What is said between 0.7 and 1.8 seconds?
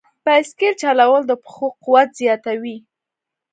چلول د پښو